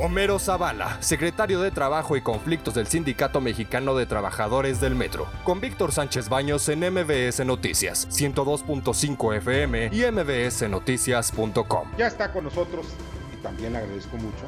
Homero 0.00 0.38
Zavala, 0.38 0.96
secretario 1.02 1.60
de 1.60 1.70
Trabajo 1.70 2.16
y 2.16 2.22
Conflictos 2.22 2.72
del 2.74 2.86
Sindicato 2.86 3.42
Mexicano 3.42 3.94
de 3.94 4.06
Trabajadores 4.06 4.80
del 4.80 4.94
Metro, 4.94 5.26
con 5.44 5.60
Víctor 5.60 5.92
Sánchez 5.92 6.30
Baños 6.30 6.66
en 6.70 6.80
MBS 6.80 7.44
Noticias, 7.44 8.08
102.5 8.08 9.36
FM 9.36 9.90
y 9.92 10.10
mbsnoticias.com. 10.10 11.88
Ya 11.98 12.06
está 12.06 12.32
con 12.32 12.44
nosotros, 12.44 12.86
y 13.34 13.42
también 13.42 13.74
le 13.74 13.80
agradezco 13.80 14.16
mucho, 14.16 14.46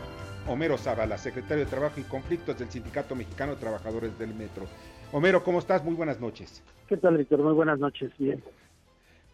Homero 0.48 0.78
Zavala, 0.78 1.18
secretario 1.18 1.66
de 1.66 1.70
Trabajo 1.70 2.00
y 2.00 2.04
Conflictos 2.04 2.58
del 2.58 2.70
Sindicato 2.70 3.14
Mexicano 3.14 3.54
de 3.54 3.60
Trabajadores 3.60 4.18
del 4.18 4.34
Metro. 4.34 4.64
Homero, 5.12 5.44
¿cómo 5.44 5.58
estás? 5.58 5.84
Muy 5.84 5.94
buenas 5.94 6.20
noches. 6.20 6.62
¿Qué 6.88 6.96
tal, 6.96 7.18
Víctor? 7.18 7.40
Muy 7.40 7.52
buenas 7.52 7.78
noches. 7.78 8.10
Bien. 8.18 8.42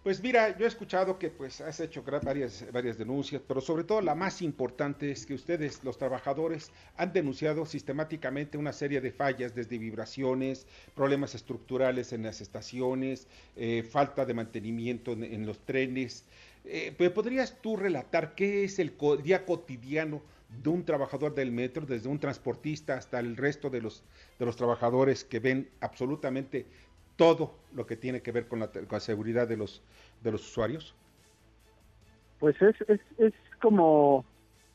Pues 0.02 0.22
mira, 0.22 0.56
yo 0.56 0.64
he 0.64 0.68
escuchado 0.68 1.18
que 1.18 1.28
pues 1.28 1.60
has 1.60 1.78
hecho 1.78 2.02
varias, 2.02 2.64
varias 2.72 2.96
denuncias, 2.96 3.42
pero 3.46 3.60
sobre 3.60 3.84
todo 3.84 4.00
la 4.00 4.14
más 4.14 4.40
importante 4.40 5.10
es 5.10 5.26
que 5.26 5.34
ustedes, 5.34 5.84
los 5.84 5.98
trabajadores, 5.98 6.72
han 6.96 7.12
denunciado 7.12 7.66
sistemáticamente 7.66 8.56
una 8.56 8.72
serie 8.72 9.02
de 9.02 9.12
fallas, 9.12 9.54
desde 9.54 9.76
vibraciones, 9.76 10.66
problemas 10.94 11.34
estructurales 11.34 12.14
en 12.14 12.22
las 12.22 12.40
estaciones, 12.40 13.28
eh, 13.56 13.82
falta 13.82 14.24
de 14.24 14.32
mantenimiento 14.32 15.12
en, 15.12 15.44
los 15.44 15.58
trenes. 15.66 16.24
Eh, 16.64 16.92
¿Podrías 17.14 17.60
tú 17.60 17.76
relatar 17.76 18.34
qué 18.34 18.64
es 18.64 18.78
el 18.78 18.94
día 19.22 19.44
cotidiano 19.44 20.22
de 20.62 20.70
un 20.70 20.84
trabajador 20.84 21.34
del 21.34 21.52
metro, 21.52 21.84
desde 21.84 22.08
un 22.08 22.18
transportista 22.18 22.94
hasta 22.94 23.20
el 23.20 23.36
resto 23.36 23.68
de 23.68 23.82
los, 23.82 24.02
de 24.38 24.46
los 24.46 24.56
trabajadores 24.56 25.24
que 25.24 25.40
ven 25.40 25.68
absolutamente 25.80 26.66
todo 27.20 27.50
lo 27.74 27.84
que 27.84 27.98
tiene 27.98 28.22
que 28.22 28.32
ver 28.32 28.48
con 28.48 28.60
la, 28.60 29.00
seguridad 29.00 29.46
de 29.46 29.58
los, 29.58 29.82
de 30.22 30.32
los 30.32 30.40
usuarios? 30.40 30.94
Pues 32.38 32.56
es, 32.62 32.74
es, 32.88 33.00
es 33.18 33.34
como, 33.60 34.24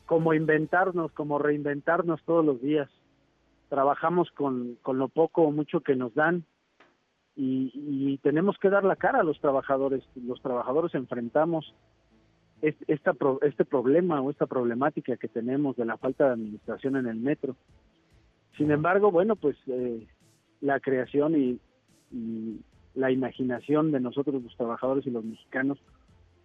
como 0.05 0.31
inventarnos, 0.31 1.11
como 1.13 1.39
reinventarnos 1.39 2.21
todos 2.23 2.45
los 2.45 2.61
días. 2.61 2.87
Trabajamos 3.69 4.29
con, 4.29 4.77
con 4.83 4.99
lo 4.99 5.07
poco 5.07 5.41
o 5.41 5.51
mucho 5.51 5.81
que 5.81 5.95
nos 5.95 6.13
dan 6.13 6.45
y, 7.35 8.19
tenemos 8.21 8.59
que 8.59 8.69
dar 8.69 8.83
la 8.83 8.95
cara 8.95 9.21
a 9.21 9.23
los 9.23 9.39
trabajadores. 9.41 10.03
Los 10.15 10.39
trabajadores 10.43 10.93
enfrentamos 10.93 11.73
este, 12.61 12.93
esta, 12.93 13.15
este 13.41 13.65
problema 13.65 14.21
o 14.21 14.29
esta 14.29 14.45
problemática 14.45 15.17
que 15.17 15.27
tenemos 15.27 15.75
de 15.77 15.85
la 15.85 15.97
falta 15.97 16.27
de 16.27 16.33
administración 16.33 16.95
en 16.95 17.07
el 17.07 17.17
metro. 17.17 17.55
Sin 18.55 18.69
embargo, 18.69 19.09
bueno, 19.09 19.35
pues 19.35 19.57
eh, 19.65 20.05
la 20.61 20.79
creación 20.79 21.35
y, 21.35 21.59
y 22.15 22.61
la 22.93 23.11
imaginación 23.11 23.91
de 23.91 23.99
nosotros 23.99 24.41
los 24.41 24.55
trabajadores 24.55 25.05
y 25.05 25.11
los 25.11 25.25
mexicanos, 25.25 25.77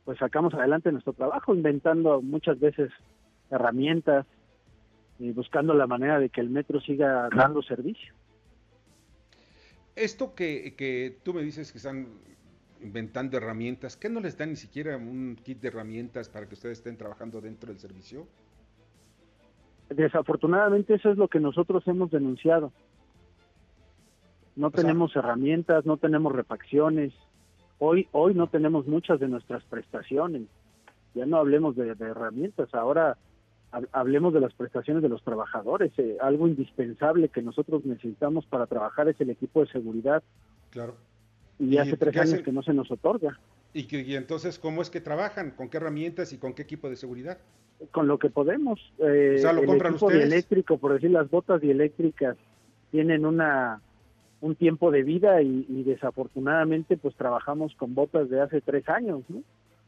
pues 0.04 0.18
sacamos 0.18 0.52
adelante 0.54 0.90
nuestro 0.90 1.12
trabajo 1.12 1.54
inventando 1.54 2.20
muchas 2.20 2.58
veces 2.58 2.90
herramientas 3.50 4.26
y 5.20 5.30
buscando 5.30 5.74
la 5.74 5.86
manera 5.86 6.18
de 6.18 6.28
que 6.28 6.40
el 6.40 6.50
metro 6.50 6.80
siga 6.80 7.28
dando 7.34 7.62
servicio. 7.62 8.12
Esto 9.94 10.34
que, 10.34 10.74
que 10.76 11.18
tú 11.22 11.34
me 11.34 11.42
dices 11.42 11.70
que 11.70 11.78
están 11.78 12.08
inventando 12.82 13.36
herramientas, 13.36 13.96
¿qué 13.96 14.08
no 14.08 14.20
les 14.20 14.36
dan 14.36 14.50
ni 14.50 14.56
siquiera 14.56 14.96
un 14.96 15.36
kit 15.44 15.60
de 15.60 15.68
herramientas 15.68 16.28
para 16.28 16.48
que 16.48 16.54
ustedes 16.54 16.78
estén 16.78 16.96
trabajando 16.96 17.40
dentro 17.40 17.68
del 17.68 17.78
servicio? 17.78 18.26
Desafortunadamente 19.90 20.94
eso 20.94 21.10
es 21.10 21.18
lo 21.18 21.28
que 21.28 21.40
nosotros 21.40 21.86
hemos 21.86 22.10
denunciado. 22.10 22.72
No 24.60 24.70
tenemos 24.70 25.16
herramientas, 25.16 25.86
no 25.86 25.96
tenemos 25.96 26.34
refacciones. 26.34 27.14
Hoy, 27.78 28.08
hoy 28.12 28.34
no 28.34 28.46
tenemos 28.46 28.86
muchas 28.86 29.18
de 29.18 29.26
nuestras 29.26 29.64
prestaciones. 29.64 30.42
Ya 31.14 31.24
no 31.24 31.38
hablemos 31.38 31.76
de, 31.76 31.96
herramientas, 31.98 32.68
ahora 32.74 33.16
hablemos 33.92 34.34
de 34.34 34.40
las 34.40 34.52
prestaciones 34.52 35.02
de 35.02 35.08
los 35.08 35.22
trabajadores. 35.22 35.92
Eh, 35.96 36.18
algo 36.20 36.46
indispensable 36.46 37.30
que 37.30 37.40
nosotros 37.40 37.86
necesitamos 37.86 38.44
para 38.44 38.66
trabajar 38.66 39.08
es 39.08 39.18
el 39.22 39.30
equipo 39.30 39.64
de 39.64 39.72
seguridad. 39.72 40.22
Claro. 40.68 40.94
Y, 41.58 41.78
hace 41.78 41.96
tres 41.96 42.14
años 42.18 42.42
que 42.42 42.52
no 42.52 42.62
se 42.62 42.74
nos 42.74 42.90
otorga. 42.90 43.40
¿Y, 43.72 43.84
que, 43.84 44.14
entonces 44.14 44.58
cómo 44.58 44.82
es 44.82 44.90
que 44.90 45.00
trabajan? 45.00 45.52
¿Con 45.52 45.70
qué 45.70 45.78
herramientas 45.78 46.34
y 46.34 46.38
con 46.38 46.52
qué 46.52 46.62
equipo 46.62 46.90
de 46.90 46.96
seguridad? 46.96 47.38
Con 47.92 48.06
lo 48.06 48.18
que 48.18 48.28
podemos. 48.28 48.92
Eh, 48.98 49.36
o 49.38 49.40
sea, 49.40 49.54
¿lo 49.54 49.64
compran 49.64 49.94
ustedes? 49.94 50.22
eléctrico, 50.22 50.76
por 50.76 50.92
decir, 50.92 51.12
las 51.12 51.30
botas 51.30 51.62
dieléctricas 51.62 52.36
tienen 52.90 53.24
una 53.24 53.80
un 54.40 54.54
tiempo 54.54 54.90
de 54.90 55.02
vida 55.02 55.42
y, 55.42 55.82
desafortunadamente 55.84 56.96
pues 56.96 57.14
trabajamos 57.14 57.74
con 57.74 57.94
botas 57.94 58.30
de 58.30 58.40
hace 58.40 58.60
tres 58.60 58.88
años, 58.88 59.22
¿no? 59.28 59.42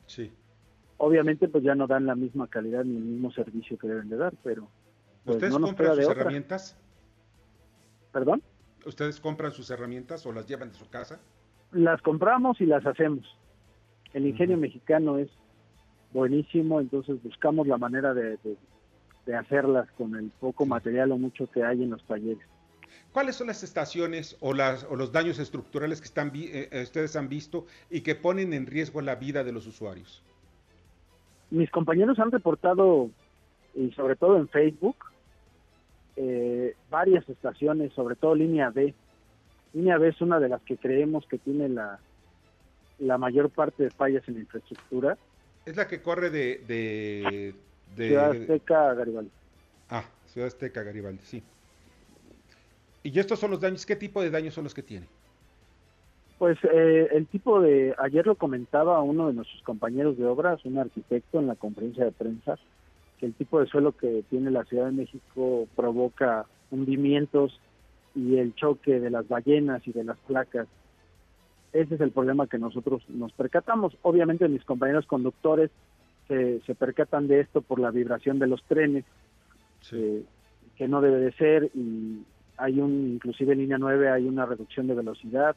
Sí. 0.06 0.30
Obviamente 0.98 1.48
pues 1.48 1.64
ya 1.64 1.74
no 1.74 1.86
dan 1.86 2.06
la 2.06 2.14
misma 2.14 2.48
calidad 2.48 2.84
ni 2.84 2.96
el 2.96 3.02
mismo 3.02 3.32
servicio 3.32 3.78
que 3.78 3.88
deben 3.88 4.08
de 4.08 4.16
dar, 4.16 4.34
pero... 4.42 4.68
Pues, 5.24 5.36
¿Ustedes 5.36 5.58
compran 5.58 5.96
sus 5.96 6.08
herramientas? 6.08 6.76
¿Perdón? 8.12 8.42
¿Ustedes 8.84 9.20
compran 9.20 9.52
sus 9.52 9.70
herramientas 9.70 10.26
o 10.26 10.32
las 10.32 10.46
llevan 10.46 10.70
de 10.70 10.74
su 10.74 10.88
casa? 10.88 11.20
Las 11.70 12.02
compramos 12.02 12.60
y 12.60 12.66
las 12.66 12.84
hacemos. 12.84 13.24
El 14.12 14.26
ingenio 14.26 14.58
mexicano 14.58 15.18
es 15.18 15.30
buenísimo, 16.12 16.80
entonces 16.80 17.22
buscamos 17.22 17.66
la 17.66 17.78
manera 17.78 18.12
de, 18.12 18.38
de 19.24 19.34
hacerlas 19.34 19.90
con 19.92 20.14
el 20.16 20.30
poco 20.40 20.66
material 20.66 21.12
o 21.12 21.18
mucho 21.18 21.50
que 21.50 21.64
hay 21.64 21.82
en 21.82 21.90
los 21.90 22.04
talleres. 22.04 22.46
¿Cuáles 23.12 23.36
son 23.36 23.48
las 23.48 23.62
estaciones 23.62 24.36
o, 24.40 24.54
las, 24.54 24.84
o 24.84 24.96
los 24.96 25.12
daños 25.12 25.38
estructurales 25.38 26.00
que 26.00 26.06
están, 26.06 26.32
eh, 26.34 26.68
eh, 26.70 26.82
ustedes 26.82 27.14
han 27.16 27.28
visto 27.28 27.66
y 27.90 28.00
que 28.00 28.14
ponen 28.14 28.52
en 28.52 28.66
riesgo 28.66 29.02
la 29.02 29.16
vida 29.16 29.44
de 29.44 29.52
los 29.52 29.66
usuarios? 29.66 30.22
Mis 31.50 31.70
compañeros 31.70 32.18
han 32.18 32.30
reportado, 32.30 33.10
y 33.74 33.90
sobre 33.92 34.16
todo 34.16 34.38
en 34.38 34.48
Facebook, 34.48 34.96
eh, 36.16 36.74
varias 36.90 37.28
estaciones, 37.28 37.92
sobre 37.92 38.16
todo 38.16 38.34
línea 38.34 38.70
B. 38.70 38.94
Línea 39.74 39.98
B 39.98 40.08
es 40.08 40.20
una 40.22 40.40
de 40.40 40.48
las 40.48 40.62
que 40.62 40.78
creemos 40.78 41.26
que 41.26 41.38
tiene 41.38 41.68
la, 41.68 41.98
la 42.98 43.18
mayor 43.18 43.50
parte 43.50 43.84
de 43.84 43.90
fallas 43.90 44.26
en 44.28 44.34
la 44.34 44.40
infraestructura. 44.40 45.18
Es 45.66 45.76
la 45.76 45.86
que 45.86 46.00
corre 46.00 46.30
de... 46.30 46.62
de, 46.66 47.54
de 47.94 48.08
Ciudad 48.08 48.30
Azteca 48.30 48.90
a 48.90 48.94
Garibaldi. 48.94 49.30
Ah, 49.90 50.04
Ciudad 50.26 50.48
Azteca 50.48 50.82
Garibaldi, 50.82 51.22
sí. 51.22 51.42
¿Y 53.02 53.18
estos 53.18 53.38
son 53.38 53.50
los 53.50 53.60
daños? 53.60 53.84
¿Qué 53.84 53.96
tipo 53.96 54.22
de 54.22 54.30
daños 54.30 54.54
son 54.54 54.64
los 54.64 54.74
que 54.74 54.82
tiene? 54.82 55.06
Pues 56.38 56.58
eh, 56.64 57.08
el 57.12 57.26
tipo 57.26 57.60
de, 57.60 57.94
ayer 57.98 58.26
lo 58.26 58.34
comentaba 58.34 59.00
uno 59.02 59.28
de 59.28 59.34
nuestros 59.34 59.62
compañeros 59.62 60.18
de 60.18 60.26
obras, 60.26 60.64
un 60.64 60.78
arquitecto 60.78 61.38
en 61.38 61.46
la 61.46 61.54
conferencia 61.54 62.04
de 62.04 62.12
prensa, 62.12 62.58
que 63.18 63.26
el 63.26 63.34
tipo 63.34 63.60
de 63.60 63.66
suelo 63.66 63.92
que 63.92 64.24
tiene 64.28 64.50
la 64.50 64.64
Ciudad 64.64 64.86
de 64.86 64.92
México 64.92 65.68
provoca 65.76 66.46
hundimientos 66.70 67.60
y 68.14 68.38
el 68.38 68.54
choque 68.54 68.98
de 68.98 69.10
las 69.10 69.28
ballenas 69.28 69.86
y 69.86 69.92
de 69.92 70.04
las 70.04 70.18
placas. 70.18 70.66
Ese 71.72 71.94
es 71.94 72.00
el 72.00 72.10
problema 72.10 72.48
que 72.48 72.58
nosotros 72.58 73.02
nos 73.08 73.32
percatamos. 73.32 73.96
Obviamente 74.02 74.48
mis 74.48 74.64
compañeros 74.64 75.06
conductores 75.06 75.70
se, 76.28 76.60
se 76.62 76.74
percatan 76.74 77.28
de 77.28 77.40
esto 77.40 77.62
por 77.62 77.78
la 77.78 77.90
vibración 77.90 78.38
de 78.38 78.48
los 78.48 78.62
trenes, 78.64 79.04
eh, 79.92 80.24
que 80.76 80.88
no 80.88 81.00
debe 81.00 81.18
de 81.18 81.32
ser, 81.32 81.70
y, 81.74 82.24
hay 82.56 82.80
un, 82.80 83.14
inclusive 83.14 83.52
en 83.52 83.60
línea 83.60 83.78
9 83.78 84.10
hay 84.10 84.26
una 84.26 84.46
reducción 84.46 84.86
de 84.86 84.94
velocidad, 84.94 85.56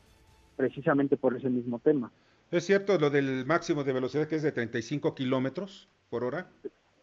precisamente 0.56 1.17
por 1.17 1.35
ese 1.35 1.50
mismo 1.50 1.79
tema. 1.79 2.11
¿Es 2.51 2.66
cierto 2.66 2.97
lo 2.97 3.09
del 3.09 3.45
máximo 3.45 3.83
de 3.83 3.94
velocidad 3.94 4.28
que 4.28 4.35
es 4.35 4.44
de 4.44 4.51
35 4.51 5.16
kilómetros 5.16 5.89
por 6.09 6.23
hora? 6.23 6.47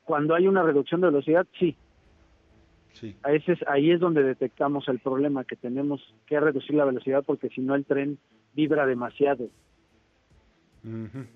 Cuando 0.05 0.35
hay 0.35 0.47
una 0.47 0.63
reducción 0.63 1.01
de 1.01 1.09
velocidad, 1.09 1.47
sí. 1.59 1.77
Sí. 2.93 3.17
Ahí 3.23 3.43
es, 3.47 3.59
ahí 3.69 3.91
es 3.91 4.01
donde 4.01 4.23
detectamos 4.23 4.89
el 4.89 4.99
problema, 4.99 5.45
que 5.45 5.57
tenemos 5.57 6.15
que 6.27 6.39
reducir 6.39 6.75
la 6.75 6.85
velocidad 6.85 7.25
porque 7.25 7.49
si 7.49 7.61
no 7.61 7.75
el 7.75 7.85
tren 7.85 8.19
vibra 8.55 8.87
demasiado. 8.87 9.49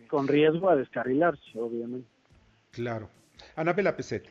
Con 0.08 0.26
riesgo 0.26 0.68
a 0.68 0.76
descarrilarse, 0.76 1.52
obviamente. 1.54 2.08
Claro. 2.72 3.08
Anabela 3.54 3.96
Peset. 3.96 4.28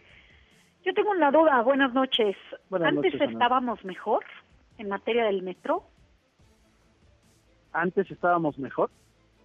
Yo 0.85 0.93
tengo 0.93 1.11
una 1.11 1.31
duda. 1.31 1.61
Buenas 1.63 1.93
noches. 1.93 2.35
¿Antes 2.71 3.19
estábamos 3.19 3.83
mejor 3.83 4.23
en 4.77 4.87
materia 4.89 5.25
del 5.25 5.41
metro? 5.41 5.83
¿Antes 7.73 8.09
estábamos 8.11 8.59
mejor? 8.59 8.91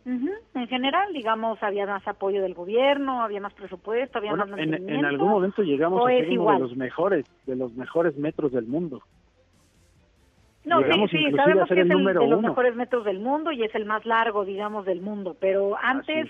En 0.04 0.66
general, 0.68 1.12
digamos, 1.12 1.62
había 1.62 1.86
más 1.86 2.06
apoyo 2.06 2.42
del 2.42 2.54
gobierno, 2.54 3.22
había 3.22 3.40
más 3.40 3.54
presupuesto, 3.54 4.18
había 4.18 4.34
más 4.34 4.48
en, 4.58 4.88
en, 4.88 5.04
algún 5.04 5.28
momento 5.28 5.62
llegamos 5.62 6.02
a 6.04 6.08
ser 6.08 6.38
uno 6.38 6.52
de 6.52 6.58
los 6.58 6.76
mejores, 6.76 7.26
de 7.46 7.56
los 7.56 7.74
mejores 7.74 8.16
metros 8.16 8.52
del 8.52 8.66
mundo. 8.66 9.02
No, 10.64 10.80
sí, 10.82 11.06
sí, 11.10 11.30
sabemos 11.36 11.68
que 11.68 11.80
es 11.80 11.90
el, 11.90 12.04
de 12.04 12.28
los 12.28 12.42
mejores 12.42 12.74
metros 12.76 13.04
del 13.04 13.20
mundo 13.20 13.52
y 13.52 13.62
es 13.62 13.74
el 13.74 13.84
más 13.84 14.04
largo, 14.04 14.44
digamos, 14.44 14.84
del 14.84 15.00
mundo, 15.00 15.36
pero 15.38 15.76
antes 15.80 16.28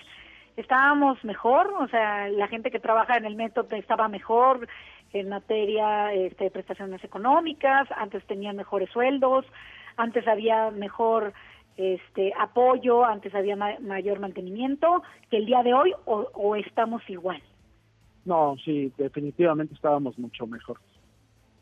estábamos 0.57 1.23
mejor, 1.23 1.73
o 1.79 1.87
sea, 1.87 2.27
la 2.29 2.47
gente 2.47 2.71
que 2.71 2.79
trabaja 2.79 3.17
en 3.17 3.25
el 3.25 3.35
metro 3.35 3.65
estaba 3.71 4.07
mejor, 4.07 4.67
en 5.13 5.29
materia 5.29 6.13
este, 6.13 6.45
de 6.45 6.51
prestaciones 6.51 7.03
económicas, 7.03 7.87
antes 7.95 8.25
tenían 8.25 8.55
mejores 8.55 8.89
sueldos, 8.91 9.45
antes 9.97 10.27
había 10.27 10.71
mejor 10.71 11.33
este 11.77 12.33
apoyo, 12.39 13.03
antes 13.05 13.33
había 13.33 13.55
mayor 13.55 14.19
mantenimiento, 14.19 15.03
que 15.29 15.37
el 15.37 15.45
día 15.45 15.63
de 15.63 15.73
hoy 15.73 15.93
o, 16.05 16.55
estamos 16.55 17.01
igual. 17.09 17.41
No, 18.25 18.55
sí, 18.63 18.91
definitivamente 18.97 19.73
estábamos 19.73 20.17
mucho 20.19 20.45
mejor. 20.47 20.79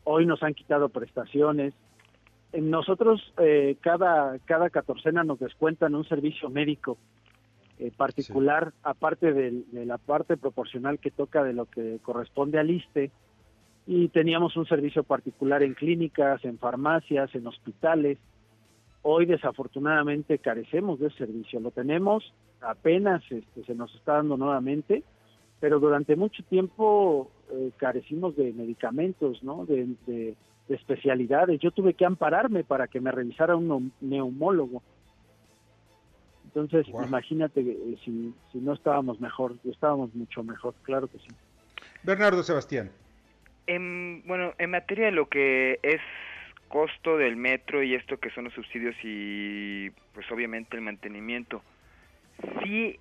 hoy 0.04 0.26
nos 0.26 0.42
han 0.42 0.54
quitado 0.54 0.88
prestaciones. 0.88 1.74
Nosotros 2.52 3.32
eh, 3.38 3.76
cada, 3.80 4.38
cada 4.40 4.70
catorcena 4.70 5.22
nos 5.22 5.38
descuentan 5.38 5.94
un 5.94 6.04
servicio 6.04 6.50
médico 6.50 6.98
eh, 7.80 7.90
particular, 7.96 8.74
aparte 8.82 9.32
de, 9.32 9.64
la 9.72 9.96
parte 9.96 10.36
proporcional 10.36 10.98
que 10.98 11.10
toca 11.10 11.42
de 11.42 11.54
lo 11.54 11.64
que 11.64 11.98
corresponde 12.02 12.58
al 12.58 12.68
ISTE, 12.68 13.10
y 13.86 14.08
teníamos 14.08 14.56
un 14.56 14.66
servicio 14.66 15.02
particular 15.02 15.62
en 15.62 15.74
clínicas, 15.74 16.44
en 16.44 16.58
farmacias, 16.58 17.34
en 17.34 17.46
hospitales. 17.46 18.18
Hoy 19.02 19.26
desafortunadamente 19.26 20.38
carecemos 20.38 21.00
de 21.00 21.08
ese 21.08 21.18
servicio, 21.18 21.60
lo 21.60 21.70
tenemos, 21.70 22.32
apenas 22.60 23.22
este, 23.30 23.64
se 23.64 23.74
nos 23.74 23.94
está 23.94 24.14
dando 24.14 24.36
nuevamente, 24.36 25.02
pero 25.58 25.80
durante 25.80 26.16
mucho 26.16 26.42
tiempo 26.44 27.30
eh, 27.50 27.70
carecimos 27.76 28.36
de 28.36 28.52
medicamentos, 28.52 29.42
¿no? 29.42 29.64
De, 29.66 29.88
de, 30.06 30.36
especialidades. 30.68 31.58
Yo 31.58 31.72
tuve 31.72 31.94
que 31.94 32.04
ampararme 32.04 32.62
para 32.62 32.86
que 32.86 33.00
me 33.00 33.10
revisara 33.10 33.56
un 33.56 33.90
neumólogo 34.00 34.82
entonces, 36.54 36.88
imagínate 36.88 37.60
eh, 37.60 37.96
si, 38.04 38.34
si 38.50 38.58
no 38.58 38.72
estábamos 38.72 39.20
mejor, 39.20 39.54
estábamos 39.64 40.12
mucho 40.14 40.42
mejor, 40.42 40.74
claro 40.82 41.06
que 41.06 41.18
sí. 41.18 41.28
Bernardo 42.02 42.42
Sebastián. 42.42 42.90
En, 43.66 44.22
bueno, 44.26 44.54
en 44.58 44.70
materia 44.70 45.06
de 45.06 45.12
lo 45.12 45.28
que 45.28 45.78
es 45.82 46.00
costo 46.68 47.16
del 47.16 47.36
metro 47.36 47.82
y 47.82 47.94
esto 47.94 48.18
que 48.18 48.30
son 48.30 48.44
los 48.44 48.54
subsidios 48.54 48.94
y 49.02 49.90
pues 50.14 50.30
obviamente 50.30 50.76
el 50.76 50.82
mantenimiento, 50.82 51.62
sí 52.62 52.98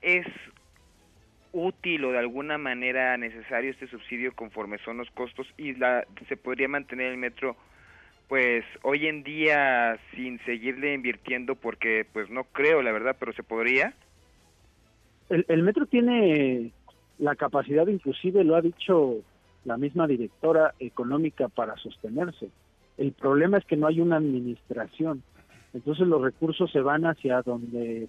es 0.00 0.26
útil 1.52 2.04
o 2.04 2.12
de 2.12 2.18
alguna 2.18 2.58
manera 2.58 3.16
necesario 3.16 3.70
este 3.70 3.88
subsidio 3.88 4.32
conforme 4.34 4.78
son 4.78 4.98
los 4.98 5.10
costos 5.10 5.46
y 5.56 5.74
la, 5.74 6.06
se 6.28 6.36
podría 6.36 6.68
mantener 6.68 7.06
el 7.10 7.18
metro 7.18 7.56
pues 8.28 8.64
hoy 8.82 9.08
en 9.08 9.24
día 9.24 9.98
sin 10.14 10.38
seguirle 10.44 10.94
invirtiendo 10.94 11.56
porque 11.56 12.06
pues 12.12 12.30
no 12.30 12.44
creo 12.44 12.82
la 12.82 12.92
verdad 12.92 13.16
pero 13.18 13.32
se 13.32 13.42
podría. 13.42 13.92
El, 15.28 15.62
metro 15.62 15.86
tiene 15.86 16.70
la 17.18 17.34
capacidad 17.34 17.86
inclusive 17.86 18.44
lo 18.44 18.54
ha 18.56 18.60
dicho 18.60 19.16
la 19.64 19.76
misma 19.76 20.06
directora 20.06 20.74
económica 20.78 21.48
para 21.48 21.76
sostenerse. 21.76 22.50
El 22.96 23.12
problema 23.12 23.58
es 23.58 23.64
que 23.64 23.76
no 23.76 23.86
hay 23.86 24.00
una 24.00 24.16
administración. 24.16 25.22
Entonces 25.72 26.06
los 26.06 26.20
recursos 26.20 26.70
se 26.70 26.80
van 26.80 27.04
hacia 27.06 27.42
donde 27.42 28.08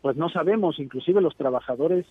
pues 0.00 0.16
no 0.16 0.28
sabemos. 0.28 0.78
Inclusive 0.78 1.20
los 1.20 1.36
trabajadores 1.36 2.06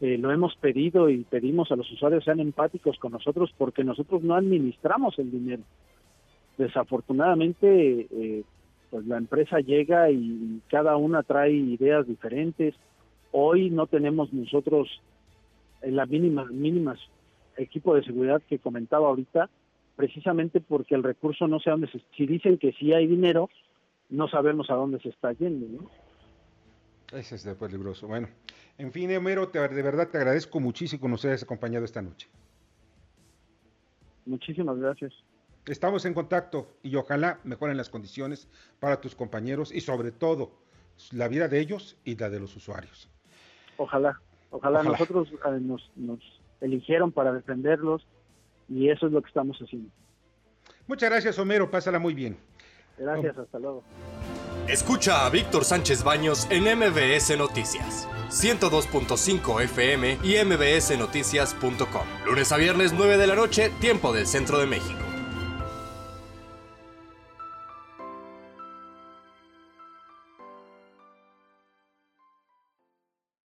eh, 0.00 0.18
lo 0.18 0.32
hemos 0.32 0.56
pedido 0.56 1.08
y 1.08 1.24
pedimos 1.24 1.70
a 1.70 1.76
los 1.76 1.90
usuarios 1.90 2.24
sean 2.24 2.40
empáticos 2.40 2.98
con 2.98 3.12
nosotros 3.12 3.52
porque 3.56 3.84
nosotros 3.84 4.22
no 4.22 4.34
administramos 4.34 5.18
el 5.18 5.30
dinero. 5.30 5.62
Desafortunadamente 6.56 8.06
eh, 8.10 8.42
pues 8.90 9.06
la 9.06 9.18
empresa 9.18 9.60
llega 9.60 10.10
y 10.10 10.60
cada 10.68 10.96
una 10.96 11.22
trae 11.22 11.52
ideas 11.52 12.06
diferentes. 12.06 12.74
Hoy 13.32 13.70
no 13.70 13.86
tenemos 13.86 14.32
nosotros 14.32 14.88
en 15.82 15.96
la 15.96 16.06
mínima 16.06 16.44
mínimas 16.46 16.98
equipo 17.58 17.94
de 17.94 18.04
seguridad 18.04 18.42
que 18.48 18.58
comentaba 18.58 19.08
ahorita, 19.08 19.50
precisamente 19.96 20.60
porque 20.60 20.94
el 20.94 21.02
recurso 21.02 21.46
no 21.46 21.60
sé 21.60 21.70
a 21.70 21.72
dónde 21.72 21.90
se, 21.90 22.00
si 22.16 22.26
dicen 22.26 22.58
que 22.58 22.72
sí 22.72 22.92
hay 22.92 23.06
dinero, 23.06 23.50
no 24.08 24.28
sabemos 24.28 24.70
a 24.70 24.74
dónde 24.74 25.00
se 25.00 25.10
está 25.10 25.32
yendo, 25.32 25.66
¿no? 25.68 25.90
Ese 27.12 27.36
es 27.36 27.44
peligroso. 27.56 28.06
Bueno, 28.06 28.28
en 28.76 28.92
fin, 28.92 29.14
Homero, 29.16 29.46
de 29.46 29.82
verdad 29.82 30.08
te 30.08 30.18
agradezco 30.18 30.60
muchísimo 30.60 31.02
que 31.02 31.08
nos 31.08 31.24
hayas 31.24 31.42
acompañado 31.42 31.84
esta 31.84 32.02
noche. 32.02 32.28
Muchísimas 34.26 34.78
gracias. 34.78 35.14
Estamos 35.66 36.04
en 36.04 36.14
contacto 36.14 36.68
y 36.82 36.94
ojalá 36.96 37.40
mejoren 37.44 37.76
las 37.76 37.88
condiciones 37.88 38.48
para 38.78 39.00
tus 39.00 39.14
compañeros 39.14 39.72
y 39.72 39.80
sobre 39.80 40.12
todo 40.12 40.52
la 41.12 41.28
vida 41.28 41.48
de 41.48 41.60
ellos 41.60 41.96
y 42.04 42.16
la 42.16 42.28
de 42.28 42.40
los 42.40 42.54
usuarios. 42.56 43.08
Ojalá, 43.78 44.20
ojalá, 44.50 44.82
nosotros 44.82 45.30
eh, 45.32 45.60
nos, 45.60 45.90
nos 45.96 46.20
eligieron 46.60 47.12
para 47.12 47.32
defenderlos 47.32 48.06
y 48.68 48.90
eso 48.90 49.06
es 49.06 49.12
lo 49.12 49.22
que 49.22 49.28
estamos 49.28 49.58
haciendo. 49.58 49.90
Muchas 50.86 51.10
gracias, 51.10 51.38
Homero. 51.38 51.70
Pásala 51.70 51.98
muy 51.98 52.14
bien. 52.14 52.36
Gracias, 52.98 53.38
hasta 53.38 53.58
luego. 53.58 53.82
Escucha 54.68 55.24
a 55.24 55.30
Víctor 55.30 55.64
Sánchez 55.64 56.04
Baños 56.04 56.46
en 56.50 56.64
MBS 56.64 57.36
Noticias. 57.38 58.08
102.5 58.28 59.62
FM 59.62 60.18
y 60.22 60.44
mbsnoticias.com. 60.44 62.06
Lunes 62.26 62.52
a 62.52 62.56
viernes 62.58 62.92
9 62.92 63.16
de 63.16 63.26
la 63.26 63.34
noche, 63.34 63.70
tiempo 63.80 64.12
del 64.12 64.26
centro 64.26 64.58
de 64.58 64.66
México. 64.66 65.07